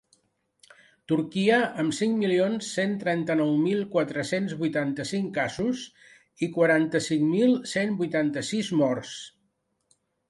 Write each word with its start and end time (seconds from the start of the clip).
Turquia, 1.11 1.57
amb 1.83 1.95
cinc 1.97 2.15
milions 2.21 2.69
cent 2.77 2.95
trenta-nou 3.03 3.51
mil 3.65 3.83
quatre-cents 3.91 4.55
vuitanta-cinc 4.63 5.29
casos 5.37 5.85
i 6.47 6.49
quaranta-cinc 6.57 7.25
mil 7.37 7.55
cent 7.75 7.95
vuitanta-sis 8.01 8.73
morts. 8.83 9.17